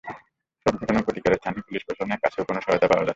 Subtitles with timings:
[0.69, 3.09] এসব ঘটনার প্রতিকারে স্থানীয় পুলিশ প্রশাসনের কাছ থেকেও কোনো সহায়তা পাওয়া যাচ্ছে না।